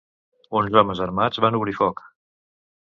Uns 0.59 0.77
homes 0.81 1.03
armats 1.07 1.43
van 1.47 1.61
obrir 1.61 1.79
foc. 1.83 2.05